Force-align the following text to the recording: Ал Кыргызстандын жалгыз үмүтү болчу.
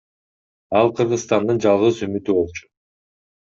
Ал 0.79 0.89
Кыргызстандын 1.01 1.61
жалгыз 1.67 2.03
үмүтү 2.11 2.39
болчу. 2.41 2.69